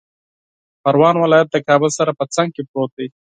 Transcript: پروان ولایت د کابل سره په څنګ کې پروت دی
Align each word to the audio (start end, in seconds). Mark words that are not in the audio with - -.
پروان 0.83 1.15
ولایت 1.19 1.47
د 1.51 1.57
کابل 1.67 1.91
سره 1.99 2.11
په 2.19 2.25
څنګ 2.35 2.49
کې 2.55 2.61
پروت 2.69 2.91
دی 2.97 3.07